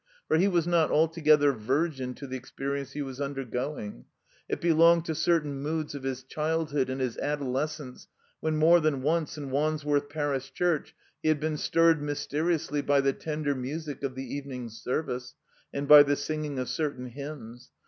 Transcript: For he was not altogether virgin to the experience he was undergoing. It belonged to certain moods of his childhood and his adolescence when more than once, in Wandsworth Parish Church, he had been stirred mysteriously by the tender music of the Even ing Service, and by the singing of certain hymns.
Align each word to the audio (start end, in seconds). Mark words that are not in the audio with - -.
For 0.27 0.37
he 0.37 0.47
was 0.47 0.65
not 0.65 0.89
altogether 0.89 1.51
virgin 1.51 2.15
to 2.15 2.25
the 2.25 2.35
experience 2.35 2.93
he 2.93 3.03
was 3.03 3.21
undergoing. 3.21 4.05
It 4.49 4.59
belonged 4.59 5.05
to 5.05 5.13
certain 5.13 5.61
moods 5.61 5.93
of 5.93 6.01
his 6.01 6.23
childhood 6.23 6.89
and 6.89 6.99
his 6.99 7.19
adolescence 7.19 8.07
when 8.39 8.55
more 8.57 8.79
than 8.79 9.03
once, 9.03 9.37
in 9.37 9.51
Wandsworth 9.51 10.09
Parish 10.09 10.53
Church, 10.53 10.95
he 11.21 11.29
had 11.29 11.39
been 11.39 11.55
stirred 11.55 12.01
mysteriously 12.01 12.81
by 12.81 12.99
the 12.99 13.13
tender 13.13 13.53
music 13.53 14.01
of 14.01 14.15
the 14.15 14.25
Even 14.35 14.51
ing 14.53 14.69
Service, 14.69 15.35
and 15.71 15.87
by 15.87 16.01
the 16.01 16.15
singing 16.15 16.57
of 16.57 16.67
certain 16.67 17.05
hymns. 17.09 17.69